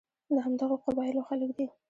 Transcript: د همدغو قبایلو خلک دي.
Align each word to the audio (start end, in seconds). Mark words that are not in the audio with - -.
د 0.35 0.37
همدغو 0.45 0.75
قبایلو 0.85 1.27
خلک 1.29 1.49
دي. 1.57 1.67